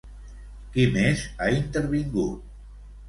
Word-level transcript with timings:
Qui 0.77 0.85
més 0.95 1.21
ha 1.47 1.51
intervingut? 1.61 2.53